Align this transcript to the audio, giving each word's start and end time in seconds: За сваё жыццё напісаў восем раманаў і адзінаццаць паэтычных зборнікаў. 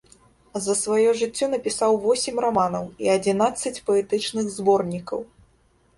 За 0.67 0.73
сваё 0.83 1.11
жыццё 1.19 1.49
напісаў 1.51 1.91
восем 2.07 2.35
раманаў 2.45 2.89
і 3.07 3.15
адзінаццаць 3.19 3.75
паэтычных 3.91 4.45
зборнікаў. 4.59 5.19